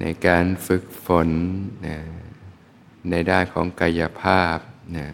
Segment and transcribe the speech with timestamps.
[0.00, 1.28] ในการฝึกฝน
[1.86, 1.98] นะ
[3.10, 4.58] ในด้านของกายภาพ
[4.96, 5.08] นะ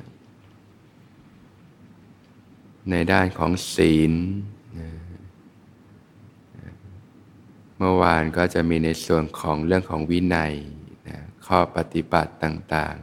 [2.90, 4.12] ในด้านของศีล
[4.78, 4.90] นะ
[7.78, 10.54] เมื่อวานก็จะมีในส่วนของเรื่องของวินัย
[11.08, 12.96] นะข้อปฏิบัติต่าง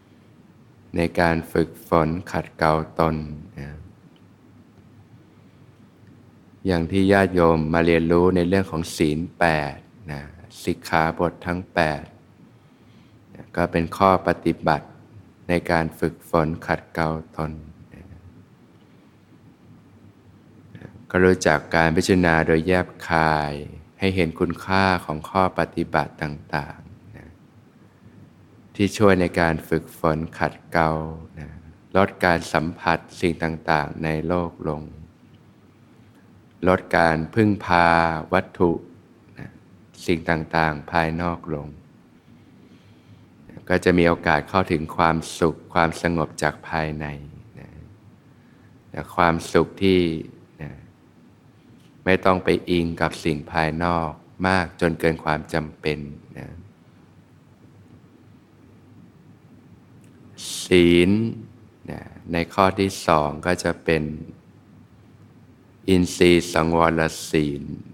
[0.00, 3.16] ๆ ในการฝึกฝนขัดเกลาตน
[3.58, 3.68] นะ
[6.66, 9.44] อย่างที่ญาติโยมมาเรียนรู้ในเรื่องของศีลแป
[9.74, 9.76] ด
[10.12, 10.22] นะ
[10.64, 11.60] สิกขาบททั้ง
[12.38, 14.86] 8 ก็เป็นข้อปฏิบัติ
[15.48, 17.52] ในการฝึกฝนขัดเกลาตนน
[21.10, 23.52] ก็รู้จักการพิจารณาโดยแยบคาย
[23.98, 27.30] ให้เห็นคุณค่าของข้อปฏิบัติต่างๆนะ
[28.74, 30.90] ที่ช่วยในการฝึกฝนขัดเกลา
[31.38, 31.48] นะ
[31.96, 34.82] ลดการสัมผัสสิ่งต่างๆ ในโลกลง
[36.68, 37.86] ลดการพึ่งพา
[38.32, 38.70] วัตถุ
[40.06, 41.68] สิ่งต่างๆ ภายนอกลง
[43.68, 47.06] ก็จะมีโอกาสเข้าถึงความสุขความสงบจากภายใน
[47.58, 50.00] นะความสุขที่
[52.04, 54.10] ไม่ต้องไปอิงกับสิ่งภายนอก
[54.46, 55.98] มากจนเกินความจำเป็น
[56.38, 56.48] นะ
[60.64, 61.10] ศีล
[61.90, 62.00] นะ
[62.32, 64.02] ในข้อที่สองก็จะเป็น
[65.88, 67.89] อินทรีย์สังวรศีลน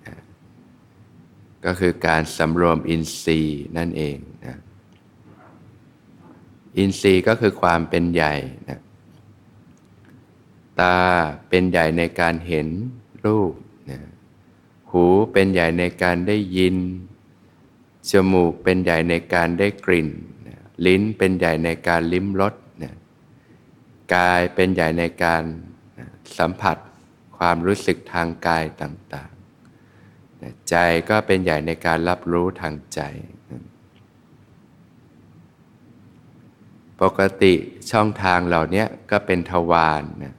[1.65, 4.57] ก็คือการสำรวมอินทรีย์นั่นเองนะ
[6.79, 8.35] อินทรีย์ก็คือความเป็นใหญ่
[8.69, 8.81] นะ
[10.81, 10.99] ตา
[11.49, 12.69] เป็นใหญ่ในการเห็น
[13.25, 13.53] รูป
[13.91, 14.01] นะ
[14.91, 16.77] หูเป็นใหญ่ในการได้ยิน
[18.11, 20.09] จมูกเป็นใหญ่ในการได้กลิ่น
[20.49, 22.95] นะลิ้นเป็นใหญ่ในการลิ้มรสนะ
[24.15, 25.43] กายเป็นใหญ่ในการ
[25.99, 26.07] นะ
[26.39, 26.77] สัมผัส
[27.37, 29.31] ความรู้สึกทางกายต่าง
[30.71, 30.77] ใจ
[31.11, 33.01] ก็เป็นใหญ่ในการรับรู้ทางใจ
[37.01, 37.55] ปกติ
[37.91, 40.35] ช่องทางเหล่านี้ก็เป็นทวารนะ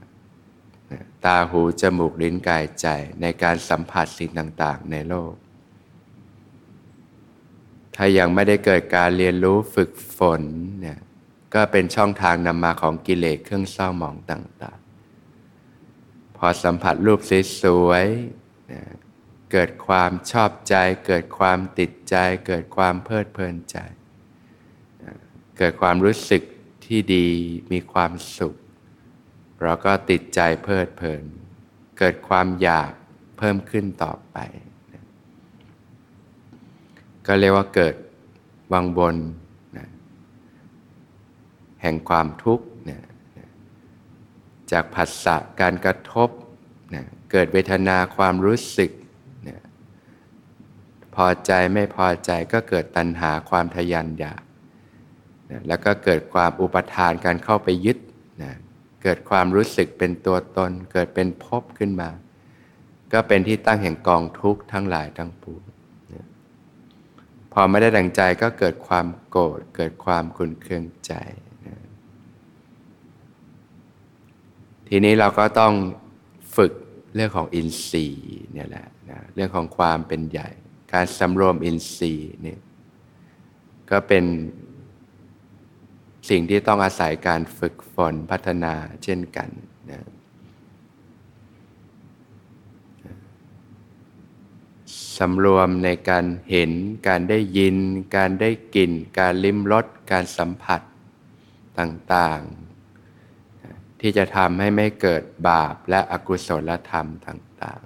[1.26, 2.88] ตาหูจมูกลิ้นกายใจ
[3.22, 5.34] ในการสัมผัสสิ่งต่างๆ ในโลก
[7.96, 10.42] ถ้ายังไม่ได้เกิดการเรียนรู้ฝึกฝน
[10.82, 11.00] เนี่ย
[11.54, 14.80] ก็เป็นช่องทางนำมาของกิเลสเครื่องเศร้าหมองต่าง
[15.58, 17.20] ๆ พอสัมผัสรูป
[17.62, 19.07] สวยๆ
[19.52, 20.76] เกิดความชอบใจ
[21.08, 22.16] เกิดความติดใจ
[22.48, 23.78] เกิดความเพลิดเพลินใจ
[25.58, 26.44] เกิดความรู้สึก
[26.86, 27.28] ที่ดี
[27.72, 28.56] มีความสุข
[29.62, 31.24] เราก็ติดใจเพลิดเพลิน
[31.98, 32.92] เกิดความอยาก
[33.38, 34.38] เพิ่มขึ้นต่อไป
[37.28, 37.96] ก็เรียกว่าเกิด
[38.74, 39.16] วังบน
[39.78, 39.88] นะ
[41.82, 43.02] แห่งความทุกข์นะ
[44.72, 46.30] จากผัสสะการกระทบ
[46.96, 48.92] นะเกิดเวทนาความรู้สึก
[51.18, 54.42] พอใจไม่พอใจก็เกิดตัณหาความทยันอยาก
[55.52, 57.98] นะแล้วก็เกิดความอุปทานการเข้าไปยึด
[58.44, 58.54] นะ
[59.04, 62.10] เกิดความรู้สึกเป็นตัวตน เกิดเป็นภพขึ้นมา
[63.14, 65.64] ก็เป็นที่ตั้งแห่งกองทุกข์ทั้งหลายทั้งปวง
[67.54, 71.14] พอไม่ได้ดังใจก็เกิดความโกรธเกิดความขุนเคืองใจ
[74.88, 75.74] ทีนี้เราก็ต้อง
[76.56, 76.74] ฝึก
[77.16, 80.50] เรื่องของอินทรีย์เนี่ยแหละนะเรื่องของความเป็นใหญ่
[80.94, 82.60] การสำรวมอินทรีย์เนี่ย
[83.90, 84.26] ก็เป็น
[86.30, 89.50] สิ่งที่ต้องอาศัยการฝึกฝนพัฒนาเช่นกัน
[89.92, 90.08] นะ
[95.18, 96.72] สำรวมในการเห็น
[97.08, 97.76] การได้ยิน
[98.16, 100.82] การได้กลิ่น การลิ้มรส การสัมผัส
[101.80, 107.84] ต่างๆ ที่จะทำให้ไม่เกิดบาปและอกุศลธรรมต่าง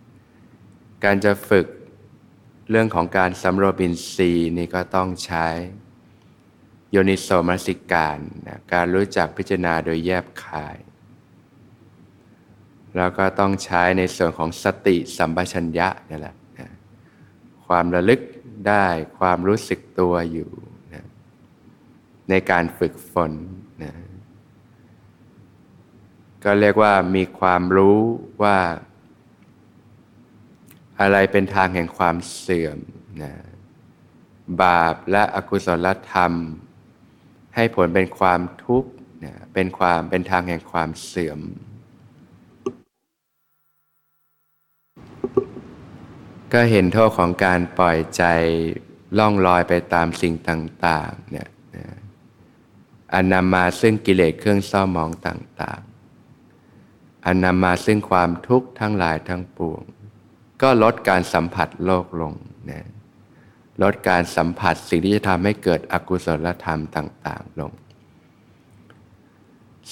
[0.00, 1.66] ๆ การจะฝึก
[2.70, 5.46] เรื่องของการสำรวมอินทรีย์นี่ก็ต้องใช้
[6.90, 10.76] โยนิโสมนสิการนะการรู้จักพิจารณาโดยแยบคาย
[12.96, 16.68] แล้วก็ต้องใช้ในส่วนของสติสัมปชัญญะนี่แหละนะ
[17.66, 18.20] ความระลึก
[18.68, 18.86] ได้
[19.18, 20.50] ความรู้สึกตัวอยู่
[20.94, 21.06] นะ
[22.30, 23.32] ในการฝึกฝน
[23.82, 23.92] นะ
[26.44, 27.98] ก็เรียกว่ามีความรู้
[28.42, 28.58] ว่า
[31.00, 32.78] อะไรเป็นทางแห่งความเสื่อม
[33.22, 33.32] นะ
[34.62, 36.32] บาปและอกุศลธรรม
[37.54, 38.90] ให้ผลเป็นความทุกข์
[39.54, 41.40] เป็นความเป็นทางแห่งความเสื่อม
[46.52, 48.24] ก็เห็นโทษของการปล่อยใจ
[49.18, 51.48] ล่องลอยไปตามสิ่งต่างๆเนี่ย
[53.12, 55.80] อันนำมาซึ่งกิเลสเครื่องเศร้ามองต่าง
[56.52, 59.82] ๆอันนำมาซึ่งความทุกข์ทั้งหลายทั้งปวง
[60.62, 62.34] ก็ลดการสัมผัสโลกลง
[62.70, 62.88] นะ
[63.82, 67.72] ลดการสัมผัสสิ่งที่จะทำให้เกิดอกุศลธรรมต่าง ๆ ลง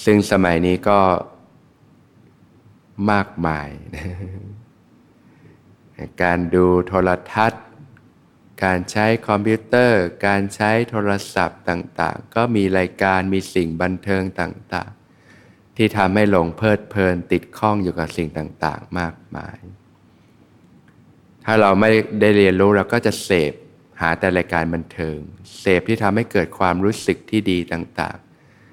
[0.03, 0.99] ซึ่งสมัยนี้ก็
[3.11, 3.69] มากมาย
[6.23, 7.63] การดูโทรทัศน์
[8.63, 14.91] การใช้คอมพิวเตอร์ การใช้โทรศัพท์ต่าง ๆ ก็มีรายการมีสิ่งบันเทิงต่าง
[15.35, 19.57] ๆ ที่ทำให้หลงเพลิดเพลินติดข้องอยู่กับสิ่งต่าง ๆ มากมาย
[21.51, 21.91] ถ้าเราไม่
[22.21, 23.53] ได้เรียนรู้เราก็จะเสพ
[24.01, 25.17] หาแต่รายการบันเทิง
[25.59, 28.17] เสพที่ทำให้เกิดความรู้สึกที่ดีต่าง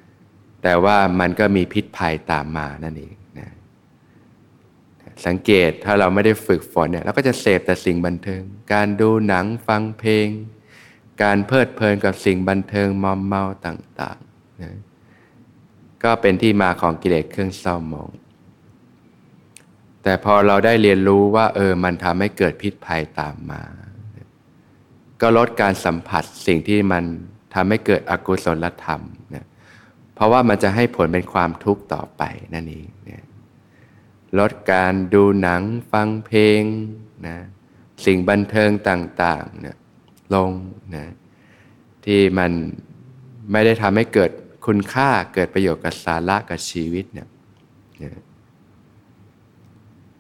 [0.03, 3.51] ๆ แต่ว่ามันก็มีพิษภัยตามมานั่นเองนะ
[5.27, 8.43] สังเกตถ้าเราไม่ได้ฝึกฝนเนี่ยเราก็จะเสพแต่สิ่งบันเทิง
[8.73, 10.27] การดูหนังฟังเพลง
[11.23, 14.77] การเพลิดเพลินกับสิ่งบันเทิงมอมเมาต่างๆนะ
[16.05, 18.11] ก็เป็นที่มาของกิเลสเครื่องเศร้าหมอง
[20.09, 23.63] แต่พอเราได้เรียนรู้ว่าเออมันทำให้เกิดพิษภัยตามมา
[25.21, 27.05] ก็ลดการสัมผัสสิ่งที่มัน
[27.55, 29.03] ทำให้เกิดอกุศลธรรม
[29.35, 29.47] นะ
[30.15, 32.23] เพราะว่ามันจะให้ผลเป็นความทุกข์ต่อไป
[32.55, 33.25] นั่นเองนะ
[34.39, 35.63] ลดการดูหนัง
[35.93, 36.63] ฟังเพลง
[37.27, 37.37] นะ
[38.05, 39.77] สิ่งบันเทิงต่างๆเนี่ย
[40.35, 40.51] ลง
[40.97, 41.07] นะ
[42.05, 42.51] ที่มัน
[43.53, 44.31] ไม่ได้ทำให้เกิด
[44.67, 47.29] คุณค่าเกิดประโยชน์กับสาระกับชีวิตเนี่ย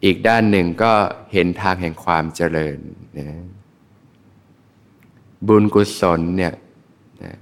[0.07, 0.93] อีกด้านหนึ่งก็
[1.33, 2.79] เห็นทางแห่งความเจริญ
[3.19, 3.29] นะ
[5.49, 6.55] บุญกุศลเนี่ย
[7.23, 7.33] นะ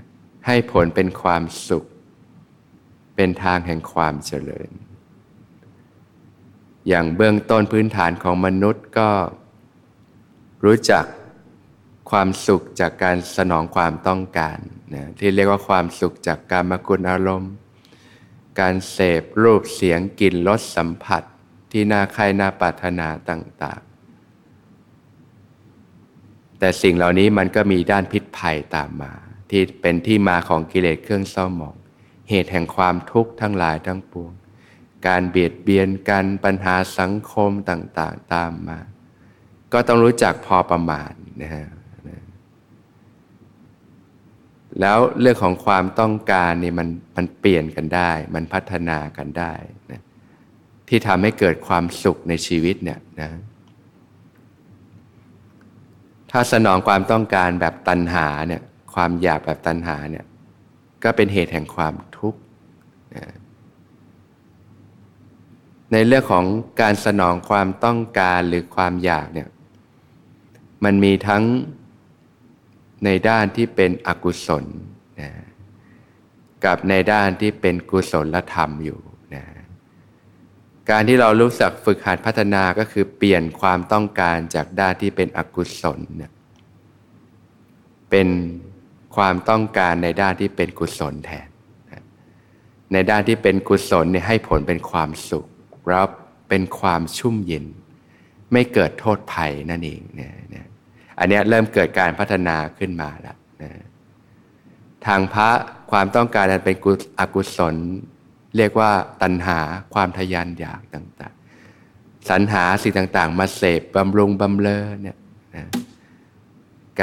[0.47, 1.85] ให้ผลเป็นความสุข
[3.17, 4.71] เป็นทางแห่งความเจริญ
[6.89, 9.11] อย่างเบื้องต้นพื้นฐานของมนุษย์ก็
[10.65, 11.05] รู้จัก
[12.11, 14.59] ความสุขจากการสนองความต้องการ
[14.95, 17.53] นะที่เรียกว่าความสุขจากการมกุลอารมณ์
[18.61, 21.23] การเสพรูปเสียงกลิ่นรสสัมผัส
[21.77, 23.83] ที่น่าใครน่าปรารถนาต่าง
[25.81, 29.13] ๆ แต่สิ่งเหล่านี้มันก็มีด้านพิษภัยตามมา
[29.51, 31.77] ที่เป็นที่มาของกิเลสเครื่องเศร้าหมอง
[32.31, 34.33] เหตุแห่งความทุกข์ทั้งหลายทั้งปวง
[35.07, 38.79] การเบียดเบียนกันปัญหาสังคมต่างๆ ตามมา
[39.73, 41.13] ก็ต้องรู้จักพอประมาณ
[41.43, 41.67] นะฮะ
[44.81, 49.53] แล้วเรื่องของความต้องการนี่มันมันเปลี่ยนกันได้ มันพัฒนากันได้
[49.93, 50.04] นะ
[50.89, 53.31] ที่ทำให้เกิดความสุขในชีวิตเนี่ยนะ
[56.31, 58.63] ถ้าสนองความต้องการแบบตัณหาเนี่ย
[58.95, 60.25] ความอยากแบบตัณหาเนี่ย
[61.05, 62.41] ก็เป็นเหตุแห่งความทุกข์
[63.17, 63.25] นะ
[65.93, 66.45] ในเรื่องของ
[66.81, 69.49] การสนองความต้องการหรือความอยากเนี่ย
[70.85, 71.43] มันมีทั้ง
[73.05, 74.65] ในด้านที่เป็นอกุศล
[75.21, 75.31] นะ
[76.65, 79.01] กับในด้านที่เป็นกุศลธรรมอยู่
[80.91, 86.33] การที่เรารู้สักฝึกหัดพัฒนาก็คือเปลี่ยนความต้องการจากด้านที่เป็นอกุศลเนี่ย
[88.11, 88.29] เป็น
[89.17, 91.49] ความต้องการในด้านที่เป็นกุศลแทน
[92.93, 95.47] ในด้านที่เป็นกุศลเนี่ยให้ผลเป็นความสุข
[95.93, 96.11] รับ
[96.49, 97.67] เป็นความชุ่มเย็น
[98.53, 100.33] ไม่เกิดโทษภัยนั่นเองเนี่ย
[101.19, 103.71] อันนี้เริ่มเกิดการพัฒนาขึ้นมาแล้วนะ
[105.07, 105.49] ทางพระ
[105.91, 106.77] ความต้องการอันเป็น
[107.21, 107.75] อกุศล
[108.57, 108.91] เรียกว่า
[109.23, 109.61] ตัณหา
[109.95, 115.17] ความทยานอยากต่างๆ สรรหาสิ่งต่างๆ มาเสพบำรุงบำเลอเนี่ย
[115.57, 115.67] นะ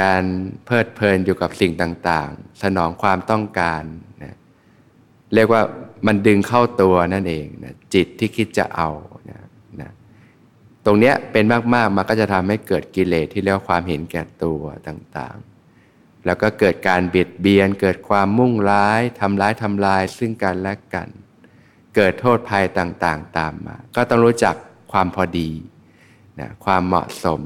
[0.00, 0.22] การ
[0.64, 3.82] เพลิดเพลินอยู่กับสิ่งต่างๆ สนองความต้องการ
[4.22, 4.34] นะ
[5.34, 5.62] เรียกว่า
[6.06, 8.90] มันดึงเข้าตัวนั่นเองนะจิตที่คิดจะเอา
[9.30, 9.40] นะ
[9.80, 9.90] นะ
[10.84, 21.08] ตรงเนี้ยเป็นมากๆมันก็จะทำให้เกิดกิเลสที่เรียกว่าความเห็นแก่ตัวต่างๆ แล้วก็เกิดการเบียดเบียน เกิดความมุ่งร้ายทำร้ายทำลายซึ่งกันและกัน
[21.94, 24.54] เกิดโทษภัยต่างๆ ตามมา ก็ต้องรู้จัก
[24.92, 25.50] ความพอดี
[26.40, 27.40] นะความเหมาะสม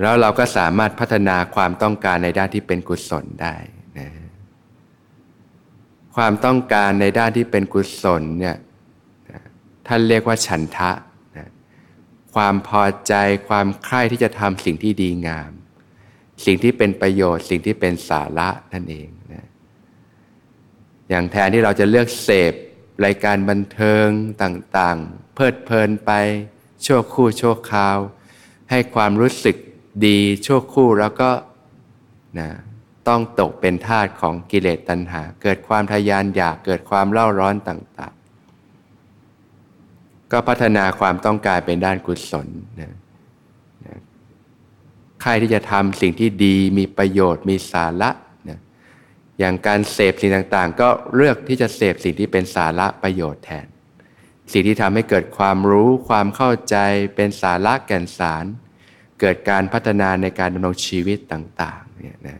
[0.00, 3.54] แล้วเราก็สามารถพัฒนาความต้องการในด้านที่เป็นกุศลได้
[3.98, 4.08] นะ
[6.16, 8.56] ความต้องการในด้านที่เป็นกุศลเนี่ย
[9.86, 10.92] ท่านเรียกว่าฉันทะ
[11.36, 11.48] นะ
[12.34, 13.14] ความพอใจ
[13.48, 15.50] ความใคร่ที่จะทำสิ่งที่ดีงาม
[16.44, 19.08] สิ่งที่เป็นประโยชน์สิ่งที่เป็นสาระนั่นเอง
[21.12, 22.52] อย่างแทนที่เราจะเลือกเสพ
[23.04, 24.08] รายการบันเทิง
[24.42, 26.10] ต่างๆ เพลิดเพลินไป
[26.84, 27.98] ชั่วคู่ชั่วคราว
[28.70, 29.56] ให้ความรู้สึก
[30.06, 31.30] ดีชั่วคู่แล้วก็
[32.38, 32.50] นะ
[33.08, 42.48] ต้องตกเป็นทาสของกิเลสตัณหา เกิดความทยานอยากเกิดความเล่าร้อนต่างๆ ก็พัฒนาความต้องการเป็นด้านกุศล
[42.80, 42.90] นะ
[45.22, 48.10] ใครที่จะทำสิ่งที่ดีมีประโยชน์มีสาระ
[49.42, 53.66] อย่างการเสพสิ่งต่างๆ ก็เลือกที่จะเสพสิ่งที่เป็นสาระประโยชน์แทน
[54.52, 56.76] สิ่งที่ทำให้เกิดความรู้ความเข้าใจ
[57.14, 58.44] เป็นสาระแก่นสาร
[59.20, 62.36] เกิดการพัฒนาในการดำรงชีวิตต่างๆเนี่ยนะ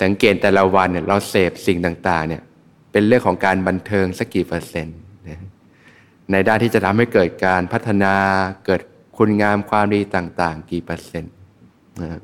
[0.00, 2.42] สังเกตแต่ละวันเนี่ยเราเสพสิ่งต่างๆเนี่ย
[2.92, 5.40] เป็นเรื่องของการบันเทิงสักกี่เปอร์เซ็นต์นะ
[6.32, 8.14] ในด้านที่จะทำให้เกิดการพัฒนา
[8.66, 8.80] เกิด
[9.16, 11.32] คุณงามความดีต่าง ๆ กี่เปอร์เซ็นต์
[12.00, 12.20] นะ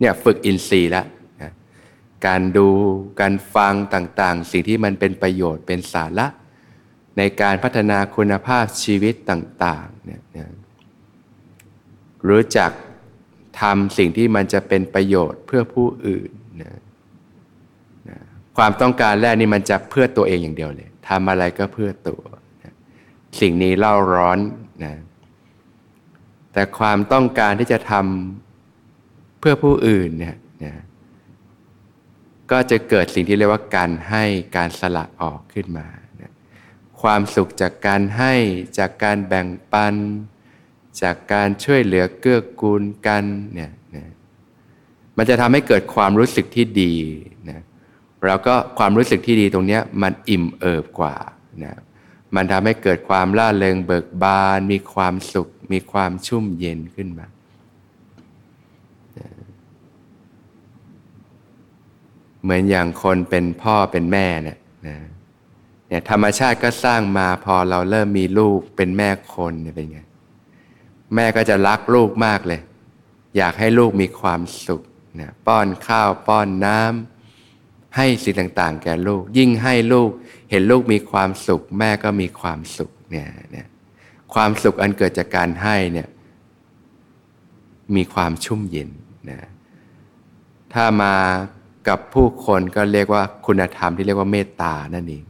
[0.00, 1.17] เนี่ยฝึกอินทรีย์แล้วนะ
[2.26, 2.68] การดู
[3.20, 6.26] การฟังต่างๆ สิ่งที่มันเป็นประโยชน์เป็นสาระ
[7.18, 10.50] ในการพัฒนาคุณภาพชีวิตต่างๆเนี่ย
[12.28, 12.70] รู้จัก
[13.60, 16.30] ทำสิ่งที่มันจะเป็นประโยชน์เพื่อผู้อื่น
[16.62, 16.74] นะ
[18.08, 18.18] นะ
[18.56, 22.22] ความต้องการแรกนี่มันจะเพื่อตัวเองอย่างเดียวเลยทำอะไรก็เพื่อตัว
[22.62, 22.74] นะ
[23.40, 24.38] สิ่งนี้เล่าร้อน
[24.84, 24.94] นะ
[26.52, 30.74] แต่ความต้องการที่จะทำเพื่อผู้อื่นเนี่ยนะ
[32.50, 34.24] ก็จะเกิดสิ่งที่เรียกว่าการให้
[34.56, 35.86] การสละออกขึ้นมา
[37.02, 38.34] ความสุขจากการให้
[38.78, 39.94] จากการแบ่งปัน
[41.02, 43.24] จากการช่วยเหลือเกื้อกูลกัน
[43.54, 44.04] เนี่ยนะ
[45.16, 46.94] มันจะทำให้เกิดความรู้สึกที่ดี
[47.50, 47.60] นะ
[48.26, 51.16] แล้วก็ความรู้สึกที่ดีตรงนี้มันอิ่มเอิบกว่า
[51.64, 51.74] นะ
[52.34, 57.26] มันทำให้เกิดความล่าเริงเบิกบาน มีความสุข มีความชุ่มเย็นขึ้นมา
[62.42, 64.96] เหมือนอย่างคนเป็นพ่อเป็นแม่เนี่ยนะ
[65.88, 70.00] เนี่ยธรรมชาติก็สร้างมาพอเราเริ่มมีลูกเป็นแม่คนเนี่ยเป็นไง
[71.14, 72.60] แม่ก็จะรักลูกมากเลย
[73.36, 74.82] อยากให้ลูกมีความสุข
[75.20, 80.10] นะป้อนข้าวป้อนน้ำให้สิ่งต่าง ๆ แก่ลูก ยิ่งให้ลูก
[80.50, 83.66] เห็นลูกมีความสุข แม่ก็มีความสุขเนี่ยเนี่ย
[84.34, 86.08] ความสุขอันเกิดจากการให้เนี่ย
[87.96, 88.90] มีความชุ่มเย็น
[89.30, 89.38] นะ
[90.72, 91.14] ถ้ามา
[91.88, 95.24] กับผู้คนก็เรียกว่าคุณธรรมที่เรียกว่าเมตตานั่นเอง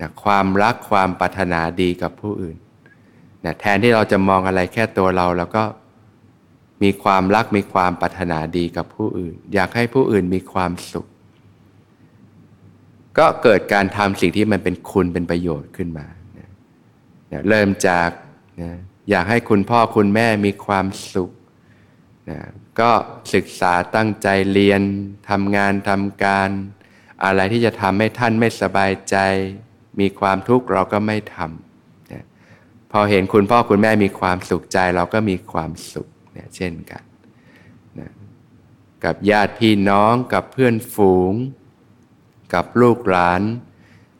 [0.00, 2.56] นะความรักความปรารถนาดีกับผู้อื่น
[3.44, 5.62] นะแทนที่เราจะมองอะไรแค่ตัวเราแล้วก็
[6.82, 11.06] มีความรักมีความปรารถนาดีกับผู้อื่น อยากให้ผู้อื่นมีความสุข
[13.18, 16.06] ก็เกิดการทำสิ่งที่มันเป็นคุณเป็นประโยชน์ขึ้นมา
[16.38, 16.48] นะ
[17.32, 18.08] นะเริ่มจาก
[18.62, 18.70] นะ
[19.10, 21.30] อยากให้คุณพ่อคุณแม่มีความสุข
[22.30, 22.40] นะ
[22.80, 22.90] ก็
[23.34, 24.82] ศึกษาตั้งใจเรียน
[25.30, 26.48] ทำงานทำการ
[27.24, 29.16] อะไรที่จะทำให้ท่านไม่สบายใจ
[30.00, 32.24] มีความทุกข์เราก็ไม่ทำนะ
[32.92, 37.02] พอเห็นคุณพ่อคุณแม่มีความสุขใจเราก็มีความสุขเนี่ยเช่นกัน
[37.98, 38.10] นะ
[39.04, 41.32] กับญาติพี่น้องกับเพื่อนฝูง
[42.54, 43.42] กับลูกหลาน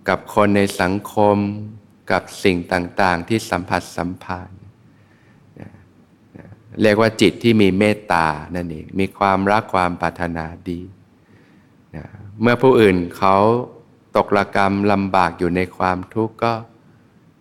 [0.08, 1.36] กับคนในสังคม
[2.12, 4.57] กับสิ่งต่างๆที่สัมผัสสัมพันธ์
[6.82, 10.80] เรียกว่าจิตที่มีเมตตานั่นเองมีความรักความปรารถนาดี
[11.96, 12.04] นะ
[12.40, 13.36] เมื่อผู้อื่นเขา
[14.16, 16.52] ตกระกรรมลำบากอยู่ในความทุกข์ก็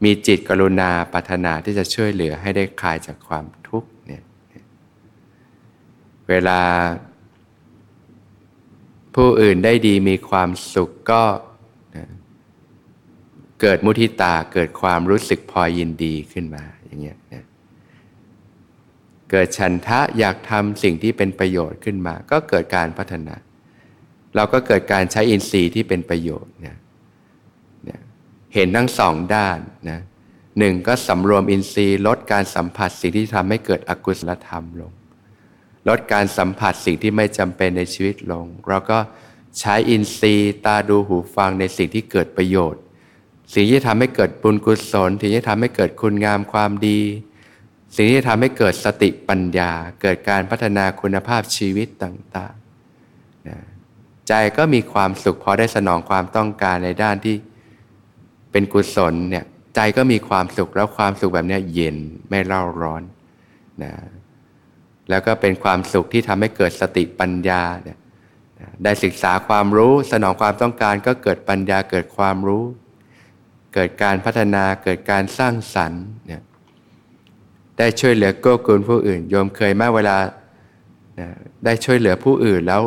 [0.03, 4.23] มีจิตกรุณาปรารถนาที่จะช่วยเหลือให้ได้คลายจากความทุกข์เนี่ย
[6.29, 6.61] เวลา
[9.15, 11.23] ผู้อื่นได้ดีมีความสุขก็
[13.61, 17.17] เกิดมุทิตาเกิดความรู้สึกพอยินดีขึ้นมาอย่างเงี้ย
[19.31, 23.35] เกิดฉันทะอยากทำสิ่งที่เป็นประโยชน์ขึ้นมา ก็เกิดการพัฒนา
[24.35, 26.77] เราก็เกิดการใช้อินทรีย์ที่เป็นประโยชน์เนี่ย
[28.53, 30.01] เห็นทั้งสองด้านนะ
[30.59, 34.91] หนึ่งก็สำรวมอินทรีย์ ลดการสัมผัสสิ่งที่ทำให้เกิดอกุศลธรรมลง
[35.87, 38.99] ลดการสัมผัสสิ่งที่ไม่จำเป็นในชีวิตลง เราก็
[39.59, 42.81] ใช้อินทรีย์ตาดูหูฟังในสิ่งที่เกิดประโยชน์
[43.53, 46.99] สิ่งที่ทำให้เกิดบุญกุศลสิ่งที่ทำให้เกิดคุณงามความดี
[47.99, 53.57] สิ่งที่ทำให้เกิดสติปัญญา เกิดการพัฒนาคุณภาพชีวิตต่างๆนะ
[54.27, 57.35] ใจก็มีความสุขพอได้สนองความต้องการในด้านที่
[58.51, 61.97] เป็นกุศลเนี่ยใจก็มีความสุขแล้วความสุขแบบนี้เย็น
[62.29, 63.03] ไม่เล่าร้อน
[63.83, 63.93] นะ
[65.09, 67.97] แล้วก็เป็นความสุขที่ทำให้เกิดสติปัญญาเนี่ย
[68.83, 72.63] ได้ศึกษาความรู้สนองความต้องการก็เกิดปัญญาเกิดความรู้
[73.73, 76.41] เกิดการพัฒนาเกิดการสร้างสรรค์เนี่ย
[77.77, 80.17] ได้ช่วยเหลือเกื้อกูลผู้อื่นโยมเคยไหมเวลา
[81.65, 82.81] ได้ช่วยเหลือผู้อื่นแล้ว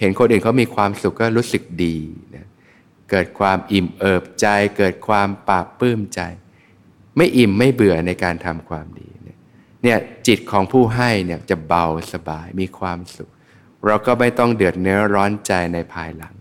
[0.00, 1.96] เห็นคนอื่นเขามีความสุขก็รู้สึกดี
[2.34, 2.46] นะ
[3.10, 4.46] เกิดความอิ่มเอิบใจ
[4.78, 6.20] เกิดความปราบปื้มใจ
[7.16, 9.08] ไม่อิ่มไม่เบื่อในการทำความดี
[9.82, 13.30] เนี่ยจิตของผู้ให้เนี่ยจะเบาสบายมีความสุข
[13.86, 16.34] เราก็ไม่ต้องเดือดเนื้อร้อนใจในภายหลัง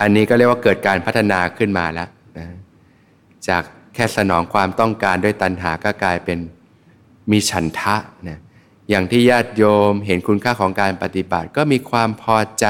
[0.00, 2.46] อันนี้ก็เรียกว่าเกิดการพัฒนาขึ้นมาแล้วนะ
[3.48, 3.62] จาก
[3.98, 6.38] ค่สนองความต้องการด้วยตัณหาก็กลายเป็น
[7.30, 7.96] มีฉันทะ
[8.28, 8.40] นะ
[8.90, 12.66] อย่างที่ญาติโยมเห็นคุณค่าของการปฏิบัติ ก็มีความพอใจ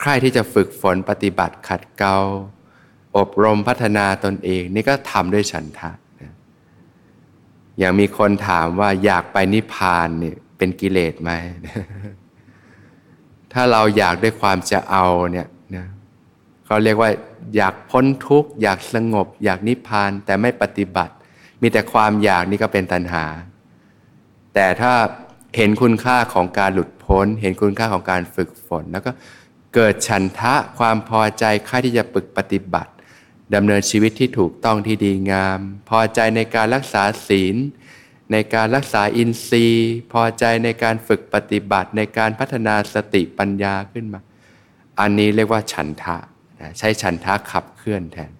[0.00, 2.18] ใครที่จะฝึกฝนปฏิบัติขัดเกลา
[3.16, 5.90] อบรมพัฒนาตนเอง นี่ก็ทำด้วยฉันทะ
[7.78, 11.30] อย่างมีคนถามว่าอยากไปนิพพานเนี่ยเป็นกิเลสไหม
[13.52, 15.46] ถ้าเราอยากด้วยความจะเอาเนี่ย
[16.70, 17.10] เขาเรียกว่า
[17.56, 21.14] อยากพ้นทุกข์อยากสงบ อยากนิพพานแต่ไม่ปฏิบัติ
[21.62, 23.24] มีแต่ความอยากนี่ก็เป็นตัณหา
[24.54, 24.92] แต่ถ้า
[25.56, 29.10] เห็นคุณค่าของการหลุดพ้น เห็นคุณค่าของการฝึกฝน แล้วก็
[29.74, 32.90] เกิดฉันทะความพอใจค่าที่จะปึกปฏิบัติ
[33.54, 35.60] ดำเนินชีวิตที่ถูกต้องที่ดีงาม
[35.90, 37.56] พอใจในการรักษาศีล
[38.32, 44.20] ในการรักษาอินทรีย์ พอใจในการฝึกปฏิบัติในการพัฒนาสติปัญญาขึ้นมา
[45.00, 46.18] อันนี้เรียกว่าฉันทะ
[46.78, 48.32] ใช้ฉันทะขับเคลื่อนแทน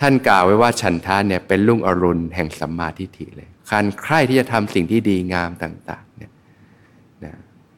[0.00, 6.32] ท่านกล่าวไว้ว่าฉันทะเนี่ยเป็นลุ่งอรุณแห่งสัมมาทิฏฐิเลยการใคร่ที่จะทำสิ่งที่ดีงามต่างๆเนี่ย
[7.24, 7.34] นะ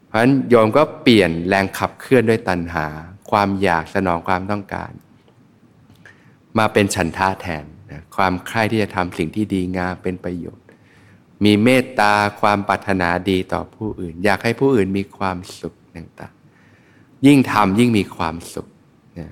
[0.06, 2.86] เพราะฉะนั้นโยมก็เปลี่ยนแรงขับเคลื่อนด้วยตัณหา
[3.30, 4.92] ความอยากสนองความต้องการ
[6.58, 10.64] มาเป็นฉันทะแทนนะความใคร่ที่จะทำสิ่งที่ดีงามเป็นประโยชน์
[11.44, 16.43] มีเมตตาความปรารถนาดีต่อผู้อื่น อยากให้ผู้อื่นมีความสุขต่างๆ
[17.26, 18.66] ยิ่งทำยิ่งมีความสุข
[19.18, 19.28] นะ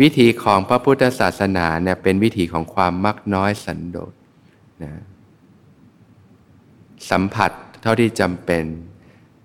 [0.00, 4.12] วิธีของพระพุทธศาสนาเนี่ยเป็นวิธีของความมักน้อยสันโดษ
[4.82, 4.92] นะ
[7.10, 7.50] สัมผัส
[7.82, 8.64] เท่าที่จำเป็น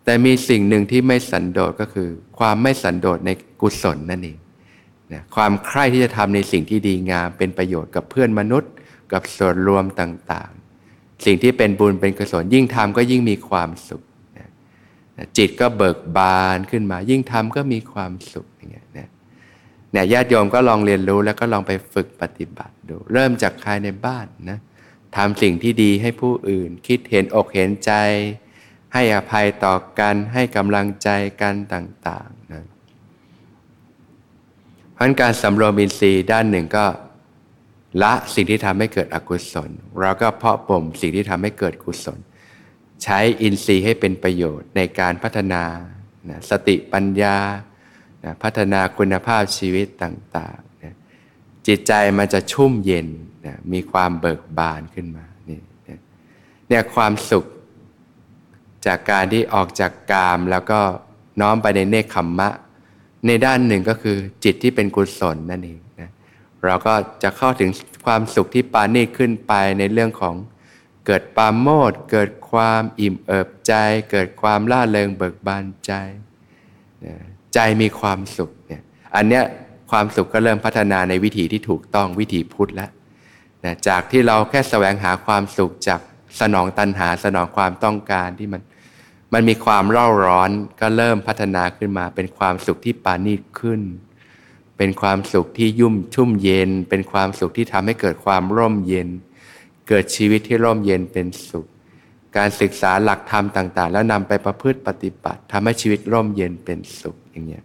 [0.04, 2.10] แต่มีสิ่งหนึ่งที่ไม่สันโดษก็คือ
[2.40, 3.30] ความไม่สันโดษใน
[3.62, 4.38] กุศลนั่นเอง
[5.14, 8.72] นะความใคร่ที่จะทำในสิ่งที่ดีงาม เป็นประโยชน์กับเพื่อนมนุษย์
[9.14, 14.04] กับส่วนรวมต่างๆ สิ่งที่เป็นบุญเป็นกุศลยิ่งทำก็ยิ่งมีความสุข
[15.38, 19.10] จิตก็เบิกบานขึ้นมา ยิ่งทำก็มีความสุขอย่างเงี้ยนะ
[19.91, 24.60] เนี่ยญาติโยมก็ลองเรียนรู้แล้วก็ลองไปฝึกปฏิบัติดู เริ่มจากภายในบ้านนะ
[25.15, 27.91] ทำสิ่งที่ดีให้ผู้อื่น คิดเห็นอกเห็นใจ
[28.93, 31.10] ให้อภัยต่อกันให้กำลังใจ
[31.41, 32.63] กันต่างๆนะ
[34.93, 36.86] เพราะการสำรวมอินทรีย์ด้านหนึ่งก็
[38.03, 39.70] ละสิ่งที่ทำให้เกิดอกุศล
[40.01, 42.20] เราก็เพาะบ่มสิ่งที่ทำให้เกิดกุศล
[43.04, 45.63] ใช้อินทรีย์ให้เป็นประโยชน์ในการพัฒนา
[46.30, 47.38] นะสติปัญญา
[48.24, 50.96] นะพัฒนาคุณภาพชีวิตต่างๆนะ
[51.67, 53.08] จิตใจมันจะชุ่มเย็น
[53.46, 55.60] นะมีความเบิกบานขึ้นมานี่
[56.67, 57.46] เนี่ยความสุข
[58.86, 60.80] จากการที่ออกจากกามแล้วก็
[61.41, 62.50] น้อมไปในเนคขมมะ
[63.28, 66.10] ในด้านหนึ่งก็คือจิตที่เป็นกุศลนั่นเองนะ
[66.65, 67.70] เราก็จะเข้าถึง
[68.06, 70.36] ความสุขที่ปานีขึ้นไปในเรื่องของ
[71.06, 73.74] เกิดปาโมดเกิดความอิ่มเอิบใจ
[74.12, 75.92] เกิดความล่าเริงเบิกบานใจ
[77.54, 78.82] ใจมีความสุขเนี่ย
[79.16, 79.44] อันเนี้ย
[79.92, 82.89] ความสุขก็เริ่มพัฒนาในวิถีที่ถูกต้องวิถีพุทธแล้ว
[83.66, 86.00] นะจากที่เราแค่แสวงหาความสุขจาก
[86.39, 88.62] สนองตัณหาสนองความต้องการที่มัน
[89.34, 90.50] มันมีความเร่าร้อน
[90.82, 93.82] ก็เริ่มพัฒนาขึ้นมา เป็นความสุขที่ปานีตขึ้น
[94.78, 99.10] เป็นความสุขที่ยุ่มชุ่มเย็น เป็นความสุขที่ทำให้เกิดความร่มเย็น
[99.88, 101.67] เกิดชีวิตที่ร่มเย็นเป็นสุข
[102.38, 107.63] การศึกษาหลักธรรมต่าง ๆ แล้วนำไปประพฤติปฏิบัติทำให้ชีวิตร่มเย็นเป็นสุขอย่างเงี้ย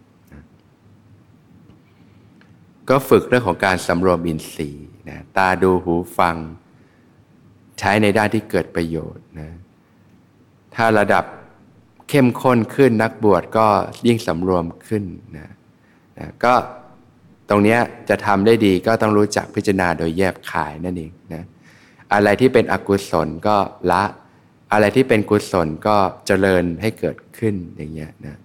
[2.89, 6.35] ก็ฝึกเรื่องของการสำรวมอินทรีย์นะตาดูหูฟัง
[7.79, 9.49] ใช้ในด้านที่เกิดประโยชน์นะ
[10.75, 11.23] ถ้าระดับ
[12.09, 13.67] เข้มข้นขึ้นนักบวชก็
[14.07, 15.03] ยิ่งสำรวมขึ้น
[15.37, 15.49] นะ
[16.17, 16.53] นะก็
[17.49, 17.77] ตรงนี้
[18.09, 21.43] จะทำได้ดีก็ต้องรู้จักพิจารณาโดยแยบขายนั่นเองนะ
[22.13, 23.57] อะไรที่เป็นอกุศลก็
[23.91, 24.03] ละ
[24.73, 28.37] อะไรที่เป็นกุศลก็เจริญให้เกิดขึ้นอย่างเงี้ยนะ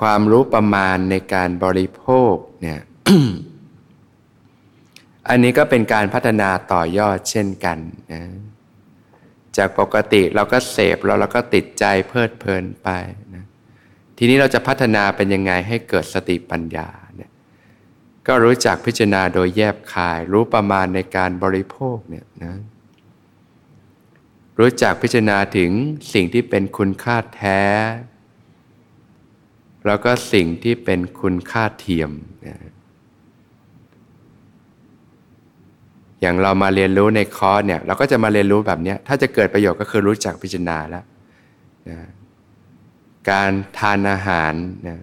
[0.00, 2.80] ความรู้ประมาณในการบริโภคเนี่ย
[5.28, 7.78] อันนี้ก็เป็นการพัฒนาต่อยอดเช่นกัน
[8.12, 8.22] นะ
[9.56, 12.88] จากปกติเราก็เสพแล้วเราก็ติดใจเพลิดเพลินไป
[13.34, 13.44] นะ
[14.18, 16.88] ทีนี้เราจะพัฒนาเป็นยังไงให้เกิดสติปัญญา
[18.26, 22.54] ก็รู้จักพิจารณาโดยแยบคาย รู้ประมาณในการบริโภคเนี่ยนะ
[24.58, 25.70] รู้จักพิจารณาถึง
[26.12, 27.62] สิ่งที่เป็นคุณค่าแท้
[29.86, 32.10] แล้วก็สิ่งที่เป็นคุณค่าเทียม
[32.46, 32.56] นะ
[36.20, 41.04] อย่างเรามาเรียนรู้ในคอร์สเนี่ยเราก็จะมาเรียนรู้แบบนี้ถ้าจะเกิดประโยชน์ก็คือรู้จักพิจารณาแล้ว
[41.88, 41.98] นะ
[43.30, 44.54] การทานอาหาร
[44.88, 44.98] นะ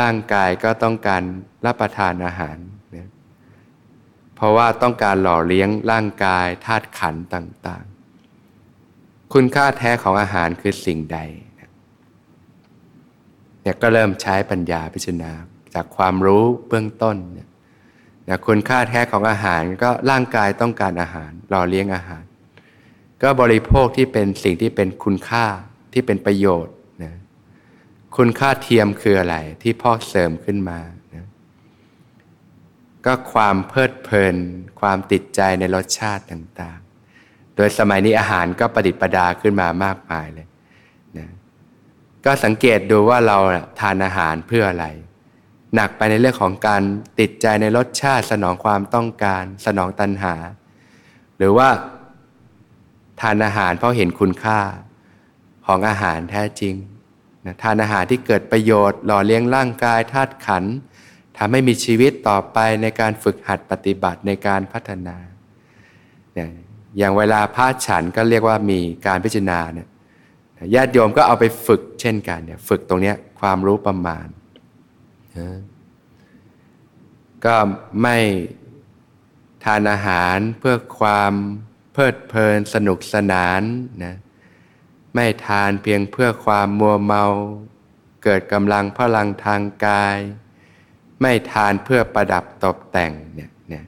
[0.00, 1.22] ร่างกายก็ต้องการ
[1.66, 2.56] รับประทานอาหาร
[2.96, 3.08] นะ
[4.36, 11.18] เพราะว่าต้องการหล่อเลี้ยงร่างกายธาตุขันต่างๆ คุณค่าแท้ของอาหารคือสิ่งใด
[13.62, 15.32] เนี่ยก็เริ่มใช้ปัญญาพิจารณา
[15.74, 17.48] จากความรู้เบื้องต้นเนี่ย
[18.28, 22.24] นะคุณค่าแท้ของอาหารก็ร่างกายต้องการอาหารรอเลี้ยงอาหาร
[23.22, 25.46] ก็บริโภคที่เป็นสิ่งที่เป็นคุณค่า
[25.92, 26.74] ที่เป็นประโยชน์
[28.16, 30.78] คุณค่าเทียมคืออะไรที่พ่อเสริมขึ้นมา
[31.14, 31.26] นะ
[33.06, 34.36] ก็ความเพลิดเพลิน
[34.80, 40.46] ความติดใจในรสชาติต่างๆ โดยสมัยนี้อาหารก็ประดิษฐ์ประดาขึ้นมามากมายเลย
[41.18, 41.28] นะ
[42.24, 43.38] ก็สังเกตดูว่าเรา
[43.80, 44.86] ทานอาหารเพื่ออะไร
[45.74, 46.82] หนักไปในเรื่องของการ
[47.20, 50.34] ติดใจในรสชาติ สนองความต้องการ สนองตัณหา
[51.38, 51.68] หรือว่า
[53.20, 54.60] ทานอาหารเพราะเห็นคุณค่า
[55.66, 56.74] ของอาหารแท้จริง
[57.46, 60.64] นะทานอาหารที่เกิดประโยชน์ หล่อเลี้ยงร่างกายธาตุขัน
[61.38, 65.16] ทำให้มีชีวิตต่อไปในการฝึกหัดปฏิบัติในการพัฒนา
[66.98, 69.88] อย่างเวลาพระฉันก็เรียกว่ามีการพิจารณาเนี่ย
[70.74, 74.26] ญาติโยมก็เอาไปฝึกเช่นกันเนี่ยฝึกตรงนี้ความรู้ประมาณ
[75.38, 75.50] นะ
[77.44, 77.56] ก็
[78.02, 78.16] ไม่
[79.64, 81.32] ทานอาหารเพื่อความ
[81.92, 83.62] เพลิดเพลินสนุกสนาน
[84.04, 84.14] นะ
[85.16, 87.24] ไม่ทานเพียงเพื่อความมัวเมา
[88.24, 90.16] เกิดกำลังพลังทางกาย
[91.20, 93.84] ไม่ทานเพื่อประดับตกแต่งเนี่ยนี่ย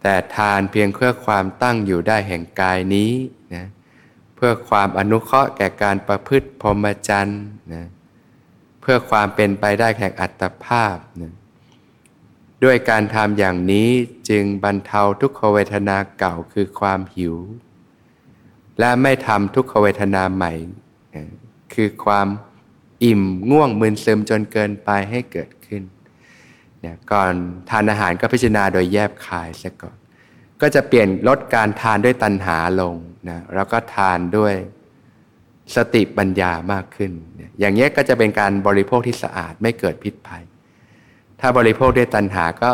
[0.00, 3.12] แต่ทานเพียงเพื่อความตั้งอยู่ได้แห่งกายนี้
[3.54, 3.66] นะ
[4.36, 7.42] เพื่อความอนุเคราะห์แก่การประพฤติพรหมจรรย์
[7.74, 7.84] นะ
[8.80, 11.32] เพื่อความเป็นไปได้แห่งอัตภาพนะ
[12.64, 13.88] ด้วยการทำอย่างนี้
[14.28, 17.36] จึงบรรเทาทุกขเวทนาเก่าคือความหิว
[18.78, 20.52] และไม่ทำทุกขเวทนาใหม่
[21.74, 22.28] คือความ
[23.04, 25.82] อิ่มง่วงมึนซึมจนเกินไปให้เกิดขึ้น
[26.80, 27.32] เนี่ยก่อน
[27.70, 29.96] ทานอาหารก็พิจารณาโดยแยบคายซะก่อน
[30.60, 32.94] ก็จะเปลี่ยนลดการทานด้วยตัณหาลง
[33.28, 34.54] นะแล้วก็ทานด้วย
[35.76, 37.12] สติปัญญามากขึ้น
[37.60, 40.44] อย่างนี้ก็จะเป็นการบริโภคที่สะอาดไม่เกิดพิษภัย
[41.40, 42.70] ถ้าบริโภคด้วยตัณหาก็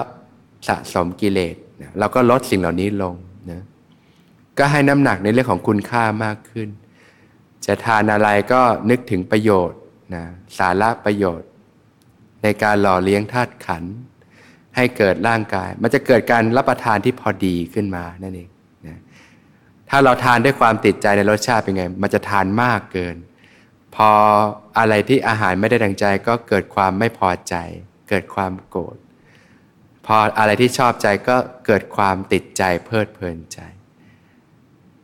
[0.68, 1.56] สะสมกิเลส
[1.98, 3.14] เราก็ลดสิ่งเหล่านี้ลง
[3.50, 3.62] นะ
[4.58, 6.68] ก็ให้น้ำหนักในเรื่องของคุณค่ามากขึ้น
[7.66, 9.78] จะทานอะไรก็นึกถึงประโยชน์
[10.14, 10.24] นะ
[10.58, 11.48] สาระประโยชน์
[12.42, 13.84] ในการหล่อเลี้ยงธาตุขัน
[14.76, 18.48] ให้เกิดร่างกาย มันจะเกิดการรับประทานที่พอดีขึ้นมานั่นเอง
[18.86, 19.00] นะ
[19.90, 23.16] ถ้าเราทานด้วยความติดใจในรสชาติเป็นไง มันจะทานมากเกิน
[23.94, 24.10] พอ
[24.78, 27.54] อะไรที่อาหารไม่ได้ดังใจก็เกิดความไม่พอใจ
[28.08, 28.96] เกิดความโกรธ
[30.06, 31.36] พออะไรที่ชอบใจก็
[31.66, 33.58] เกิดความติดใจเพลิดเพลินใจ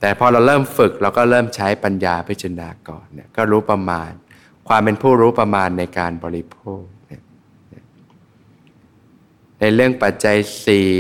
[0.01, 4.11] แต่พอเราเริ่มฝึกเราก็เริ่มใช้ปัญญาพิจารณาก่อนเนี่ยก็รู้ประมาณ
[4.69, 6.83] ความเป็นผู้รู้ประมาณในการบริโภค
[9.61, 10.91] ในเรื่องปัจจัยสี่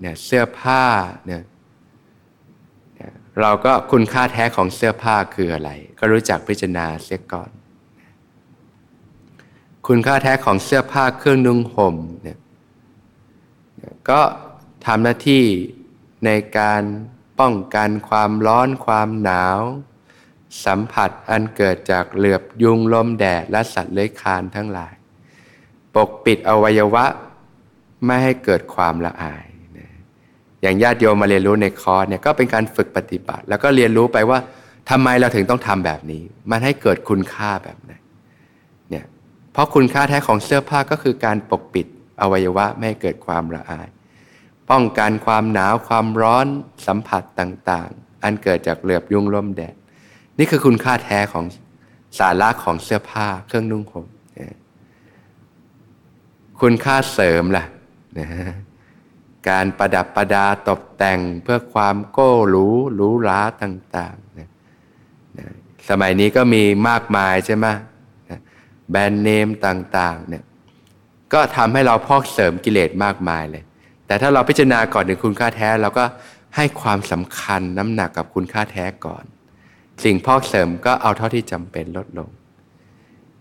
[0.00, 0.84] เนี่ยเสื้อผ้า
[1.26, 1.42] เนี่ย
[3.40, 7.50] เราก็คุณค่าแท้ของเสื้อผ้าคืออะไร ก็รู้จักพิจารณาเสียก่อน
[9.86, 12.38] คุณค่าแท้ของเสื้อผ้าเครื่องนุ่งห่มเนี่ย
[14.10, 14.20] ก็
[14.86, 15.44] ทำหน้าที่
[16.24, 16.82] ในการ
[17.42, 19.60] ป้องกันความร้อนความหนาว
[20.64, 24.92] สัมผัสอันเกิดจากเหลือบยุงลมแดดและสัตว์เลื้อยคลานทั้งหลาย
[25.94, 27.04] ปกปิดอวัยวะ
[28.06, 29.46] ไม่ให้เกิดความละอาย
[30.62, 34.38] อย่างญาติโยมมาเรียนรู้ในคอร์สเนี่ยก็เป็นการฝึกปฏิบัติ แล้วก็เรียนรู้ไปว่า
[34.90, 37.92] ทำไมเราถึงต้องทำแบบนี้ มันให้เกิดคุณค่าแบบไหน
[39.52, 41.86] เพราะคุณค่าแท้ของเสื้อผ้าก็คือการปกปิด
[42.20, 43.88] อวัยวะไม่ให้เกิดความละอาย
[44.72, 46.46] ป้องกันความหนาวความร้อน
[46.86, 49.74] สัมผัสต่างๆ อันเกิดจากเหลือบยุงลมแดด
[50.38, 51.44] นี่คือคุณค่าแท้ของ
[52.18, 54.06] สาระของเสื้อผ้าเครื่องนุ่งห่ม
[56.60, 57.64] คุณค่าเสริมล่ะ
[58.18, 58.28] นะ
[59.48, 64.48] การประดับประดาตกแต่งเพื่อความโก้หรูหรูหราต่างๆนะ
[65.88, 67.66] สมัยนี้ก็มีมากมายใช่ไหม
[68.90, 70.44] แบรนด์เนมต่างๆเนี่ย
[71.32, 73.64] ก็ทำให้เราพอกเสริมกิเลสมากมายเลย
[74.12, 76.04] แต่ถ้าเราพิจารณาก่อนถึงคุณค่าแท้เราก็
[76.56, 79.24] ให้ความสำคัญน้ำหนักกับคุณค่าแท้ก่อน
[80.04, 82.30] สิ่งพอกเสริมก็เอาเท่าที่จำเป็นลดลง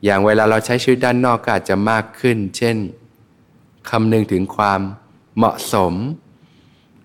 [0.04, 2.78] อย่างเวลาเราใช้ชีวิตด้านนอกก็อาจจะมากขึ้น เช่น
[3.90, 4.82] คำนึงถึงความ
[5.38, 5.94] เหมาะสม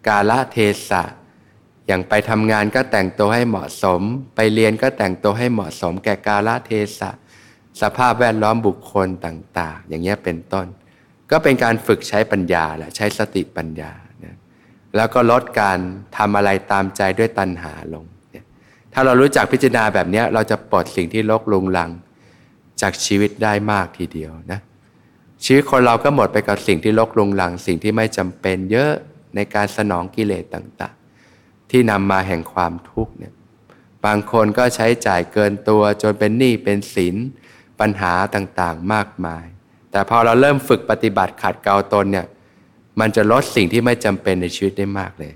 [0.09, 0.59] กาลเท
[0.91, 1.03] ศะ
[1.87, 4.01] อย่างไปทำงานก็แต่งตัวให้เหมาะสม
[4.37, 7.11] ไปเรียนก็แต่งตัวให้เหมาะสม แก่กาลเทศะ
[7.81, 10.69] สภาพแวดล้อมบุคคลต่าง ๆ อย่างเงี้ยเป็นต้น
[11.31, 13.93] ก็เป็นการฝึกใช้ปัญญาแหละใช้สติปัญญา
[14.25, 14.35] นะ
[14.97, 15.79] แล้วก็ลดการ
[16.17, 18.05] ทำอะไรตามใจด้วยตัณหาลง
[18.99, 21.91] ถ้าเรารู้จักพิจารณาแบบนี้เราจะปลดสิ่งที่ลกลุงลัง
[22.81, 24.61] จากชีวิตได้มากทีเดียวนะ
[25.45, 28.93] ชีวิตคนเราก็หมดไปกับสิ่งที่ลกลุงลัง สิ่งที่ไม่จำเป็นเยอะ
[29.35, 33.35] ในการสนองกิเลสต่างๆ ที่นำมาแห่งความทุกข์เนี่ย
[34.05, 37.15] บางคนก็ใช้จ่ายเกินตัวจนเป็นหนี้เป็นสิน
[37.81, 39.47] ปัญหาต่างๆมากมาย
[39.97, 42.27] แต่พอเราเริ่มฝึกปฏิบัติขัดเกลาตนเนี่ย
[43.01, 45.33] มันจะลดสิ่งที่ไม่จำเป็นในชีวิตได้มากเลย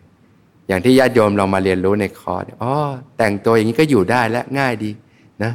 [0.68, 2.74] อย่างที่ญาติโยมลองมาเรียนรู้ในคอร์สอ๋อ
[3.18, 4.90] แต่งตัวอย่างนี้ก็อยู่ได้และง่ายดี
[5.42, 5.52] นะ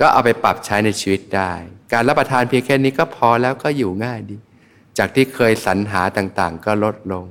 [0.00, 1.52] ก็เอาไปปรับใช้ในชีวิตได้
[1.92, 4.36] การรับประทานเพียงแค่นี้ก็พอแล้วก็อยู่ง่ายดี
[4.98, 7.24] จากที่เคยสรรหาต่างๆ ก็ลดลง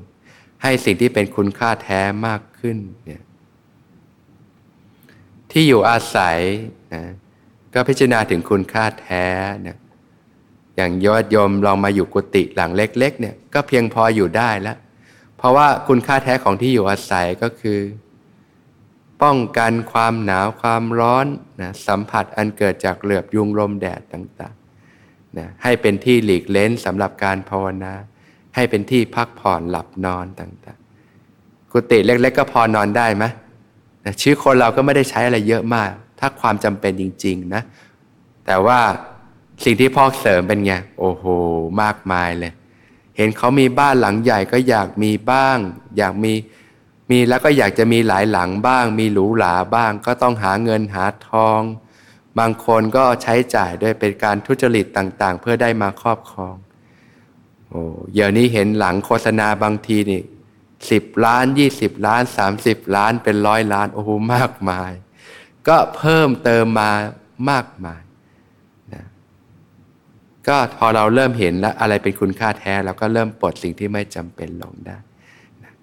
[0.64, 3.24] ให้สิ่งที่เป็นคุณค่าแท้มากขึ้นเนี่ย
[5.52, 6.38] ที่อยู่อาศัย
[6.96, 7.04] นะ
[7.78, 9.28] ก็พิจารณาถึงคุณค่าแท้
[9.62, 9.78] เนี่ย
[10.76, 14.78] อย่างยอดยมลองมาอยู่กุฏิหลังเล็กๆเนี่ยก็เพียงพออยู่ได้แล้ว
[15.38, 17.80] เพราะว่าคุณค่าแท้ของที่อยู่อาศัยก็คือ
[19.24, 21.28] ป้องกันความหนาวความร้อน
[21.62, 27.94] นะสัมผัสอันเกิดจากเหลือบยุงลมแดดต่างๆนะให้เป็นที่หลีกเล้นสำหรับการภาวนา
[28.56, 33.26] ให้เป็นที่พักผ่อนหลับนอนต่างๆ กุฏิเล็ก ๆ ก็พอนอนได้ไหม
[34.06, 37.64] นะชีวิตคนเราก็ไม่ได้ใช้อะไรเยอะมาก ถ้าความจำเป็นจริง ๆ นะ
[38.46, 38.80] แต่ว่า
[39.64, 41.26] สิ่งที่พ่อเสริมเป็นไง โอ้โห
[41.82, 42.54] มากมายเลย
[43.18, 45.58] เห็นเขามีบ้านหลังใหญ่ก็อยากมีบ้าง
[45.98, 46.34] อยากมี
[47.10, 51.62] มีแล้วก็อยากจะมีหลายหลังบ้าง มีหรูหราบ้าง ก็ต้องหาเงินหาทอง
[52.40, 56.56] บางคนก็ใช้จ่ายด้วยเป็นการทุจริตต่างๆ เพื่อได้มาครอบครอง
[57.70, 57.82] โอ้
[58.14, 60.22] เดี๋ยวนี้เห็นหลังโฆษณาบางทีนี่
[60.92, 64.92] สิบล้านยี่สิบล้านสามสิบล้านเป็นร้อยล้าน โอ้โหมากมาย
[65.70, 66.92] ก็เพิ่มเติมมา
[67.50, 68.02] มากมาย
[70.48, 74.98] ก็พอเราเริ่มเห็นแล้วอะไรเป็นคุณค่าแท้เราก็เริ่มปลดสิ่งที่ไม่จำเป็นลงได้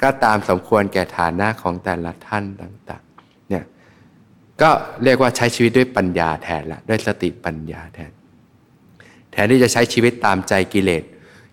[0.03, 3.64] ก็ตามสมควรแก่ฐานะของแต่ละท่านต่างๆเนี่ย
[4.62, 4.70] ก็
[5.05, 8.12] เรียกว่าใช้ชีวิตด้วยปัญญาแทนละด้วยสติปัญญาแทน
[9.33, 11.03] แทนที่จะใช้ชีวิตตามใจกิเลส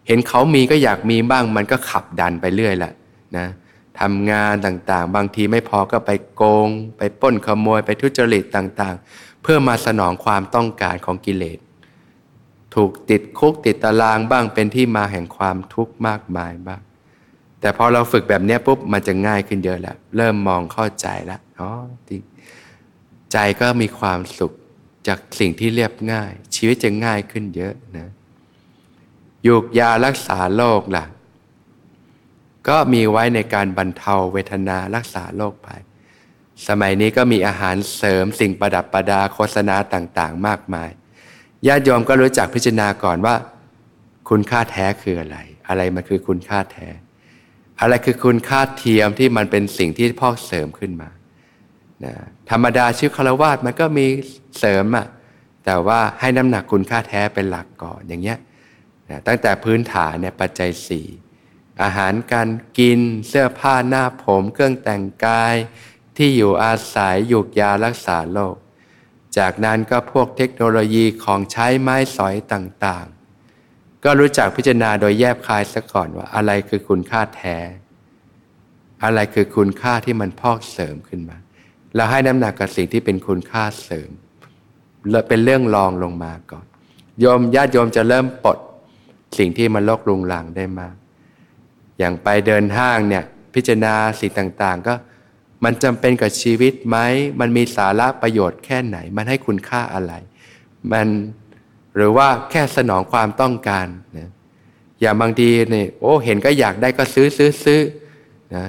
[0.08, 2.94] เห็นเขามีก็อยากมีบ้างมันก็ขับดันไปเรื่อยแหละ
[3.38, 3.48] นะ
[3.99, 11.60] ทำงานต่างๆ บางทีไม่พอก็ไปโกง ไปป้นขโมยไปทุจริตต่างๆ เพื่อมาสนองความต้องการของกิเลส
[12.75, 16.82] ถูกติดคุกติดตารางบ้างเป็นที่มาแห่งความทุกข์มากมายบ้าง
[17.60, 21.69] แต่พอเราฝึกแบบนี้ปุ๊บมันจะง่ายขึ้นเยอะแล้ว เริ่มมองเข้าใจแล้วอ๋อ
[22.10, 22.21] จริง
[23.32, 24.51] ใจก็มีความสุข
[25.08, 28.10] จากสิ่งที่เรียบง่าย ชีวิตจะง่ายขึ้นเยอะนะ
[29.47, 31.06] ยูกยารักษาโรคล่ะ
[32.67, 35.69] ก็มีไว้ในการบรรเทาเวทนารักษาโรคไป
[36.67, 40.89] สมัยนี้ก็มีอาหารเสริมสิ่งประดับประดาโฆษณาต่างๆ มากมาย
[41.67, 43.36] ญาติโยมก็รู้จักพิจารณาก่อนว่า
[44.30, 46.88] คุณค่าแท้คืออะไร อะไรมันคือคุณค่าแท้
[47.82, 51.10] อะไรคือคุณค่าเทียมที่มันเป็นสิ่งที่พ่อเสริมขึ้นมา
[52.06, 52.13] นะ
[52.50, 54.06] ธรรมดาชื่อคารวาสมันก็มี
[54.60, 55.08] เสริมอะ
[55.65, 58.38] แต่ว่าให้น้ำหนักคุณค่าแท้เป็นหลักก่อนอย่างเงี้ย
[59.10, 61.08] นะตั้งแต่พื้นฐานเนี่ยปัจจัยสี่
[61.82, 65.56] อาหารการกิน เสื้อผ้าหน้าผมเครื่องแต่งกาย
[66.17, 68.56] ที่อยู่อาศัยยูกยารักษาโรค
[69.38, 77.58] จากนั้นก็พวกเทคโนโลยีของใช้ไม้สอยต่างๆ ก็รู้จักพิจารณาโดยแยบคายซะก่อนว่าอะไรคือคุณค่าแท้
[79.04, 81.38] อะไรคือคุณค่าที่มันพอกเสริมขึ้นมา
[81.96, 84.10] เราให้น้ำหนักกับสิ่งที่เป็นคุณค่าเสริม
[85.28, 86.65] เป็นเรื่องรองลงมาก่อน
[87.20, 88.58] โยมญาติโยมจะเริ่มปลด
[89.38, 90.96] สิ่งที่มันลกลุงลังได้มาก
[92.02, 94.94] อย่างไปเดินห้างเนี่ยพิจารณาสิ่งต่างๆ ก็
[95.64, 96.98] มันจำเป็นกับชีวิตไหม
[97.40, 100.14] มันมีสาระประโยชน์แค่ไหน มันให้คุณค่าอะไร
[100.92, 101.08] มัน
[101.96, 103.88] หรือว่าแค่สนองความต้องการ
[104.18, 104.30] นะ
[105.02, 107.82] อย่างบางทีเนี่ยโอ้เห็นก็อยากได้ก็ซื้อซื้อซื้อ
[108.56, 108.66] นะ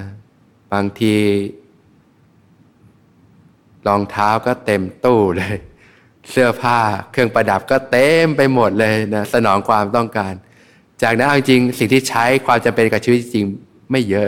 [0.73, 1.15] บางที
[3.87, 5.55] รองเท้าก็เต็มตู้เลย
[6.29, 6.79] เสื้อผ้า
[7.11, 10.33] เครื่องประดับก็เต็มไปหมดเลยนะสนองความต้องการ
[11.03, 13.45] จากนั้นจริงสิ่งที่ใช้ความจำเป็นกับชีวิตจริง
[13.91, 14.27] ไม่เยอะ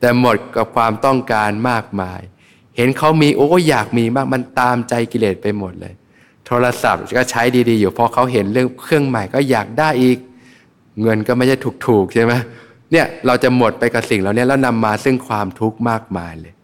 [0.00, 2.20] แต่หมดกับความต้องการมากมาย
[2.76, 5.94] เห็นเขามีโอ้อยากมีมากมันตามใจกิเลสไปหมดเลย
[6.46, 10.18] โทรศัพท์ก็ใช้ดีๆ อยู่พอเขาเห็นเรื่องเครื่องใหม่ก็อยากได้อีก
[11.02, 12.32] เงินก็ไม่ใช่ถูกๆใช่ไหม
[12.92, 16.54] เนี่ยเราจะหมดไปกับสิ่งเหล่านี้แล้วนำมาซึ่งความทุกข์มากมายเลย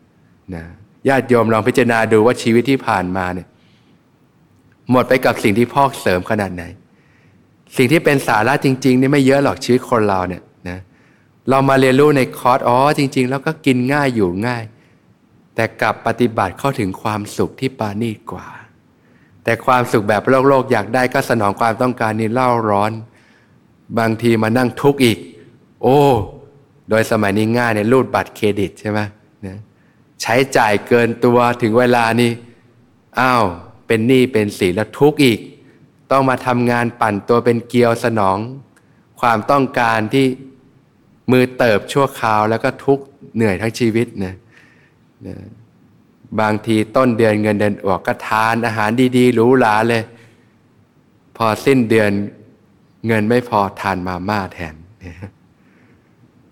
[0.55, 0.65] นะ
[1.09, 3.49] ญาติโยมลองพิจารณาดูว่าชีวิตที่ผ่านมาเนี่ย
[4.91, 6.65] หมดไปกับสิ่งที่พอกเสริมขนาดไหน
[7.77, 10.79] สิ่งที่เป็นสาระจริง ๆ นี่ไม่เยอะหรอกชีวิตคนเราเนี่ยนะ
[11.51, 14.65] เรามาเรียนรู้ในคอร์สอ๋อจริง ๆ แล้วก็กินง่ายอยู่ง่าย
[15.55, 18.47] แต่กลับปฏิบัติเข้าถึงความสุขที่ปานีกว่า
[19.45, 22.93] แต่ความสุขแบบโลกโลกอยากได้ก็สนองความต้องการนี่เล่าร้อน
[23.99, 25.19] บางทีมานั่งทุกข์อีก
[25.83, 25.99] โอ้
[26.91, 29.01] โดยสมัยนี้ง่ายเนี่ยรูดบัตรเครดิตใช่ไหม
[29.47, 29.59] นะ
[30.23, 32.31] ใช้จ่ายเกินตัวถึงเวลานี้
[33.21, 33.45] อ้าว
[33.87, 35.39] เป็นหนี้เป็นสีแล้วทุกข์อีก
[36.11, 38.39] ต้องมาทำงานปั่นตัวเป็นเกลียวสนอง
[39.21, 40.27] ความต้องการที่
[41.31, 42.99] มือเติบชั่วคราวแล้วก็ทุก
[43.35, 44.35] เหนื่อยทั้งชีวิตนะ
[45.27, 45.37] นะ
[46.41, 50.03] บางทีต้นเดือนเงินเดือนออกก็ทานอาหารดีๆหรูหราเลย
[51.37, 52.11] พอสิ้นเดือน
[53.07, 54.75] เงินไม่พอทานมาม่าแทน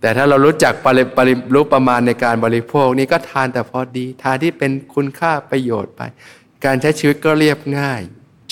[0.00, 6.02] แต่ถ้าเรารู้จักปริปริรู้ประมาณในการบริโภคนี่ก็ทานแต่พอดี ทานที่เป็นคุณค่าประโยชน์ไป
[6.64, 8.00] การใช้ชีวิตก็เรียบง่าย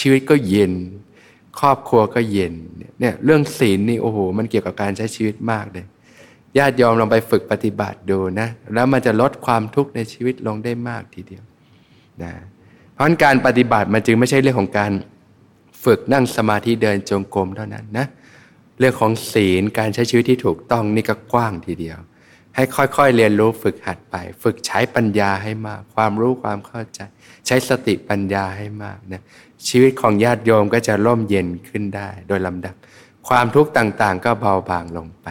[0.00, 0.72] ชีวิตก็เย็น
[1.60, 2.54] ครอบครัวก็เย็น
[3.00, 5.84] เนี่ยเรื่องศีลนี่โอ้โหมันเกี่ยวกับการใช้ชีวิตมากเลย
[6.58, 11.44] ญาติยอมลองไปฝึกปฏิบัติดูนะแล้วมันจะลดความทุกข์ในชีวิตลงได้มากทีเดียว
[12.22, 12.32] นะ
[12.92, 14.92] เพราะการปฏิบัติมันจึงไม่ใช่เรื่องของการ
[15.84, 18.06] ฝึกนั่งสมาธิเดินจงกรมเท่านั้นนะ
[18.78, 21.98] เรื่องของศีลการใช้ชีวิตที่ถูกต้องนี่ก็กว้างทีเดียว
[22.54, 27.00] ให้ค่อยๆเรียนรู้ฝึกหัดไป ฝึกใช้ปัญญาให้มาก ความรู้ความเข้าใจ
[27.46, 29.22] ใช้สติปัญญาให้มากนะ
[29.68, 32.74] ชีวิตของญาติโยมก็จะร่มเย็นขึ้นได้โดยลำดับ
[33.28, 35.28] ความทุกข์ต่างๆ ก็เบาบางลงไป